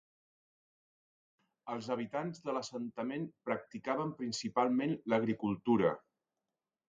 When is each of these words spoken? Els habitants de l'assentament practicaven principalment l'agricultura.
Els 1.73 1.89
habitants 1.95 2.41
de 2.47 2.55
l'assentament 2.55 3.27
practicaven 3.49 4.15
principalment 4.21 4.95
l'agricultura. 5.13 5.93